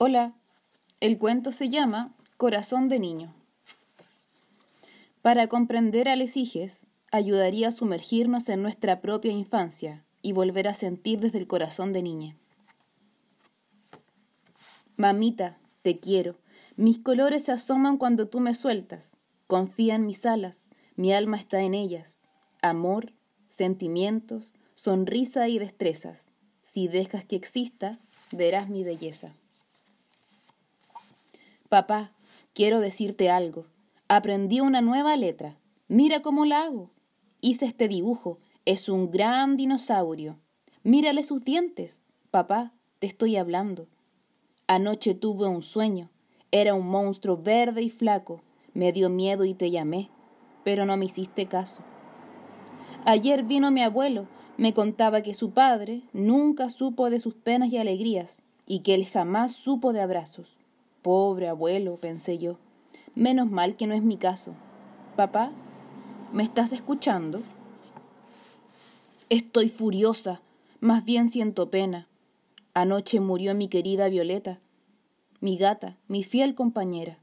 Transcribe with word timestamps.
Hola, 0.00 0.32
el 1.00 1.18
cuento 1.18 1.50
se 1.50 1.70
llama 1.70 2.14
Corazón 2.36 2.88
de 2.88 3.00
Niño. 3.00 3.34
Para 5.22 5.48
comprender 5.48 6.08
a 6.08 6.14
Lesiges, 6.14 6.86
ayudaría 7.10 7.66
a 7.66 7.72
sumergirnos 7.72 8.48
en 8.48 8.62
nuestra 8.62 9.00
propia 9.00 9.32
infancia 9.32 10.04
y 10.22 10.30
volver 10.30 10.68
a 10.68 10.74
sentir 10.74 11.18
desde 11.18 11.38
el 11.38 11.48
corazón 11.48 11.92
de 11.92 12.04
niña. 12.04 12.36
Mamita, 14.96 15.58
te 15.82 15.98
quiero. 15.98 16.36
Mis 16.76 16.98
colores 16.98 17.46
se 17.46 17.50
asoman 17.50 17.96
cuando 17.96 18.28
tú 18.28 18.38
me 18.38 18.54
sueltas. 18.54 19.16
Confía 19.48 19.96
en 19.96 20.06
mis 20.06 20.24
alas, 20.26 20.68
mi 20.94 21.12
alma 21.12 21.38
está 21.38 21.60
en 21.62 21.74
ellas. 21.74 22.22
Amor, 22.62 23.14
sentimientos, 23.48 24.54
sonrisa 24.74 25.48
y 25.48 25.58
destrezas. 25.58 26.28
Si 26.62 26.86
dejas 26.86 27.24
que 27.24 27.34
exista, 27.34 27.98
verás 28.30 28.68
mi 28.68 28.84
belleza. 28.84 29.34
Papá, 31.68 32.12
quiero 32.54 32.80
decirte 32.80 33.28
algo. 33.28 33.66
Aprendí 34.08 34.60
una 34.60 34.80
nueva 34.80 35.16
letra. 35.16 35.58
Mira 35.86 36.22
cómo 36.22 36.46
la 36.46 36.62
hago. 36.62 36.90
Hice 37.42 37.66
este 37.66 37.88
dibujo. 37.88 38.38
Es 38.64 38.88
un 38.88 39.10
gran 39.10 39.58
dinosaurio. 39.58 40.38
Mírale 40.82 41.24
sus 41.24 41.44
dientes. 41.44 42.00
Papá, 42.30 42.72
te 43.00 43.06
estoy 43.06 43.36
hablando. 43.36 43.86
Anoche 44.66 45.14
tuve 45.14 45.46
un 45.46 45.60
sueño. 45.60 46.08
Era 46.50 46.74
un 46.74 46.86
monstruo 46.86 47.36
verde 47.36 47.82
y 47.82 47.90
flaco. 47.90 48.40
Me 48.72 48.92
dio 48.92 49.10
miedo 49.10 49.44
y 49.44 49.52
te 49.52 49.70
llamé, 49.70 50.08
pero 50.64 50.86
no 50.86 50.96
me 50.96 51.04
hiciste 51.04 51.46
caso. 51.46 51.82
Ayer 53.04 53.42
vino 53.42 53.70
mi 53.70 53.82
abuelo, 53.82 54.26
me 54.56 54.72
contaba 54.72 55.22
que 55.22 55.34
su 55.34 55.52
padre 55.52 56.02
nunca 56.12 56.70
supo 56.70 57.10
de 57.10 57.20
sus 57.20 57.34
penas 57.34 57.70
y 57.70 57.78
alegrías, 57.78 58.42
y 58.66 58.80
que 58.80 58.94
él 58.94 59.06
jamás 59.06 59.52
supo 59.52 59.92
de 59.92 60.00
abrazos. 60.00 60.57
Pobre 61.02 61.48
abuelo, 61.48 61.96
pensé 61.96 62.38
yo. 62.38 62.58
Menos 63.14 63.50
mal 63.50 63.76
que 63.76 63.86
no 63.86 63.94
es 63.94 64.02
mi 64.02 64.16
caso. 64.16 64.54
Papá, 65.16 65.52
¿me 66.32 66.42
estás 66.42 66.72
escuchando? 66.72 67.40
Estoy 69.28 69.68
furiosa, 69.68 70.40
más 70.80 71.04
bien 71.04 71.28
siento 71.28 71.70
pena. 71.70 72.08
Anoche 72.74 73.20
murió 73.20 73.54
mi 73.54 73.68
querida 73.68 74.08
Violeta, 74.08 74.60
mi 75.40 75.56
gata, 75.56 75.96
mi 76.08 76.24
fiel 76.24 76.54
compañera. 76.54 77.18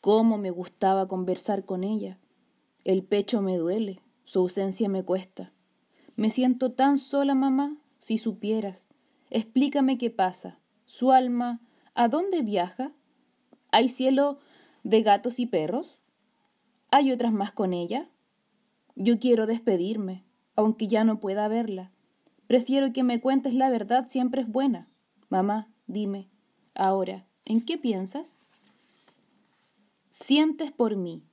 Cómo 0.00 0.38
me 0.38 0.50
gustaba 0.50 1.08
conversar 1.08 1.64
con 1.64 1.84
ella. 1.84 2.18
El 2.84 3.02
pecho 3.02 3.42
me 3.42 3.56
duele, 3.56 4.00
su 4.24 4.40
ausencia 4.40 4.88
me 4.88 5.04
cuesta. 5.04 5.52
Me 6.16 6.30
siento 6.30 6.72
tan 6.72 6.98
sola, 6.98 7.34
mamá, 7.34 7.76
si 7.98 8.18
supieras. 8.18 8.88
Explícame 9.30 9.98
qué 9.98 10.10
pasa. 10.10 10.58
Su 10.84 11.12
alma, 11.12 11.60
¿a 11.94 12.08
dónde 12.08 12.42
viaja? 12.42 12.92
¿Hay 13.74 13.88
cielo 13.88 14.38
de 14.84 15.02
gatos 15.02 15.40
y 15.40 15.46
perros? 15.46 15.98
¿Hay 16.92 17.10
otras 17.10 17.32
más 17.32 17.52
con 17.52 17.72
ella? 17.72 18.08
Yo 18.94 19.18
quiero 19.18 19.46
despedirme, 19.46 20.22
aunque 20.54 20.86
ya 20.86 21.02
no 21.02 21.18
pueda 21.18 21.48
verla. 21.48 21.90
Prefiero 22.46 22.92
que 22.92 23.02
me 23.02 23.20
cuentes 23.20 23.52
la 23.52 23.70
verdad, 23.70 24.06
siempre 24.06 24.42
es 24.42 24.48
buena. 24.48 24.86
Mamá, 25.28 25.72
dime, 25.88 26.28
ahora, 26.76 27.26
¿en 27.44 27.62
qué 27.62 27.76
piensas? 27.76 28.36
Sientes 30.10 30.70
por 30.70 30.94
mí, 30.94 31.24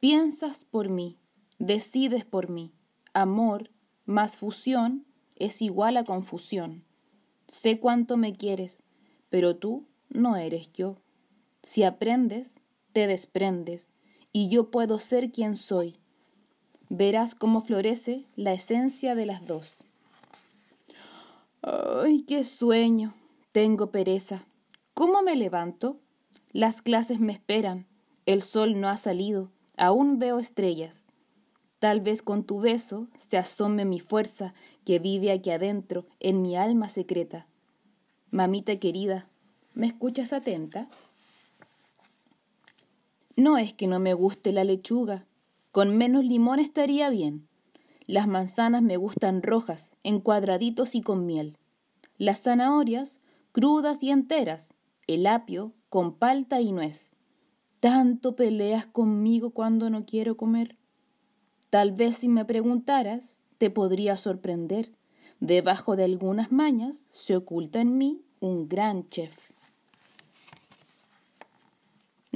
piensas 0.00 0.64
por 0.64 0.88
mí, 0.88 1.20
decides 1.60 2.24
por 2.24 2.50
mí. 2.50 2.74
Amor 3.14 3.70
más 4.06 4.36
fusión 4.36 5.06
es 5.36 5.62
igual 5.62 5.98
a 5.98 6.02
confusión. 6.02 6.82
Sé 7.46 7.78
cuánto 7.78 8.16
me 8.16 8.32
quieres, 8.32 8.82
pero 9.30 9.54
tú 9.54 9.86
no 10.08 10.34
eres 10.34 10.72
yo. 10.72 10.96
Si 11.66 11.82
aprendes, 11.82 12.60
te 12.92 13.08
desprendes, 13.08 13.90
y 14.32 14.48
yo 14.48 14.70
puedo 14.70 15.00
ser 15.00 15.32
quien 15.32 15.56
soy. 15.56 15.96
Verás 16.90 17.34
cómo 17.34 17.60
florece 17.60 18.24
la 18.36 18.52
esencia 18.52 19.16
de 19.16 19.26
las 19.26 19.44
dos. 19.48 19.82
¡Ay, 21.62 22.22
qué 22.22 22.44
sueño! 22.44 23.14
Tengo 23.50 23.90
pereza. 23.90 24.46
¿Cómo 24.94 25.22
me 25.22 25.34
levanto? 25.34 25.98
Las 26.52 26.82
clases 26.82 27.18
me 27.18 27.32
esperan. 27.32 27.86
El 28.26 28.42
sol 28.42 28.80
no 28.80 28.88
ha 28.88 28.96
salido. 28.96 29.50
Aún 29.76 30.20
veo 30.20 30.38
estrellas. 30.38 31.04
Tal 31.80 32.00
vez 32.00 32.22
con 32.22 32.44
tu 32.44 32.60
beso 32.60 33.08
se 33.16 33.38
asome 33.38 33.84
mi 33.84 33.98
fuerza 33.98 34.54
que 34.84 35.00
vive 35.00 35.32
aquí 35.32 35.50
adentro, 35.50 36.06
en 36.20 36.42
mi 36.42 36.56
alma 36.56 36.88
secreta. 36.88 37.48
Mamita 38.30 38.76
querida, 38.76 39.28
¿me 39.74 39.88
escuchas 39.88 40.32
atenta? 40.32 40.88
No 43.36 43.58
es 43.58 43.74
que 43.74 43.86
no 43.86 44.00
me 44.00 44.14
guste 44.14 44.50
la 44.50 44.64
lechuga, 44.64 45.26
con 45.70 45.94
menos 45.94 46.24
limón 46.24 46.58
estaría 46.58 47.10
bien. 47.10 47.46
Las 48.06 48.26
manzanas 48.26 48.82
me 48.82 48.96
gustan 48.96 49.42
rojas, 49.42 49.94
en 50.02 50.20
cuadraditos 50.20 50.94
y 50.94 51.02
con 51.02 51.26
miel. 51.26 51.58
Las 52.16 52.42
zanahorias, 52.42 53.20
crudas 53.52 54.02
y 54.02 54.10
enteras. 54.10 54.72
El 55.06 55.26
apio, 55.26 55.74
con 55.90 56.14
palta 56.14 56.62
y 56.62 56.72
nuez. 56.72 57.12
Tanto 57.80 58.36
peleas 58.36 58.86
conmigo 58.86 59.50
cuando 59.50 59.90
no 59.90 60.06
quiero 60.06 60.38
comer. 60.38 60.76
Tal 61.68 61.92
vez 61.92 62.16
si 62.16 62.28
me 62.28 62.46
preguntaras, 62.46 63.36
te 63.58 63.68
podría 63.68 64.16
sorprender. 64.16 64.92
Debajo 65.40 65.94
de 65.94 66.04
algunas 66.04 66.50
mañas 66.52 67.04
se 67.10 67.36
oculta 67.36 67.82
en 67.82 67.98
mí 67.98 68.22
un 68.40 68.66
gran 68.66 69.10
chef. 69.10 69.45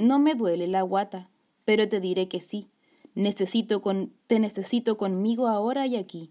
No 0.00 0.18
me 0.18 0.34
duele 0.34 0.66
la 0.66 0.80
guata, 0.80 1.28
pero 1.66 1.86
te 1.86 2.00
diré 2.00 2.26
que 2.26 2.40
sí. 2.40 2.70
Necesito 3.14 3.82
con, 3.82 4.14
te 4.26 4.38
necesito 4.38 4.96
conmigo 4.96 5.46
ahora 5.46 5.86
y 5.86 5.96
aquí. 5.96 6.30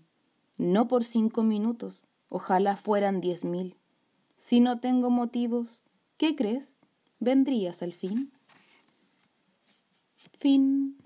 No 0.57 0.87
por 0.87 1.03
cinco 1.03 1.43
minutos, 1.43 2.01
ojalá 2.29 2.77
fueran 2.77 3.21
diez 3.21 3.45
mil. 3.45 3.75
Si 4.37 4.59
no 4.59 4.79
tengo 4.79 5.11
motivos, 5.11 5.83
¿qué 6.17 6.35
crees? 6.35 6.77
¿Vendrías 7.19 7.83
al 7.83 7.93
fin? 7.93 8.31
Fin. 10.39 10.97